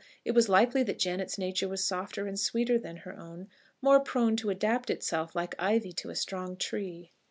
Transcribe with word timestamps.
It 0.25 0.31
was 0.31 0.49
likely 0.49 0.81
that 0.81 0.97
Janet's 0.97 1.37
nature 1.37 1.69
was 1.69 1.83
softer 1.83 2.25
and 2.25 2.39
sweeter 2.39 2.79
than 2.79 2.97
her 3.05 3.15
own, 3.19 3.49
more 3.83 3.99
prone 3.99 4.35
to 4.37 4.49
adapt 4.49 4.89
itself, 4.89 5.35
like 5.35 5.53
ivy 5.59 5.93
to 5.93 6.09
a 6.09 6.15
strong 6.15 6.57
tree. 6.57 7.11